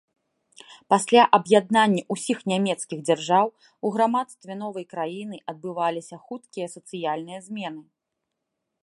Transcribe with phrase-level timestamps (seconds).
[0.91, 3.45] Пасля аб'яднання ўсіх нямецкіх дзяржаў,
[3.89, 7.81] у грамадстве новай краіны адбываліся хуткія сацыяльныя змены.